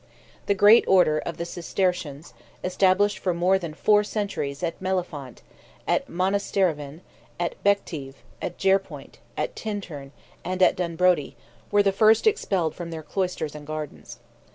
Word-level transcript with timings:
The 0.47 0.55
great 0.55 0.83
order 0.87 1.19
of 1.19 1.37
the 1.37 1.45
Cistercians, 1.45 2.33
established 2.63 3.19
for 3.19 3.35
more 3.35 3.59
than 3.59 3.75
four 3.75 4.03
centuries 4.03 4.63
at 4.63 4.81
Mellifont, 4.81 5.43
at 5.87 6.09
Monastereven, 6.09 7.01
at 7.39 7.53
Bective, 7.63 8.15
at 8.41 8.57
Jerpoint, 8.57 9.19
at 9.37 9.55
Tintern, 9.55 10.09
and 10.43 10.63
at 10.63 10.75
Dunbrody, 10.75 11.35
were 11.69 11.83
the 11.83 11.91
first 11.91 12.25
expelled 12.25 12.73
from 12.73 12.89
their 12.89 13.03
cloisters 13.03 13.53
and 13.53 13.67
gardens. 13.67 14.17